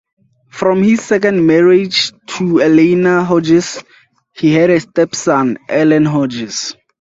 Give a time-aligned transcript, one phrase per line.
[0.49, 3.83] From his second marriage to Eleanor Hodges,
[4.33, 6.75] he had a stepson, Allan Hodges.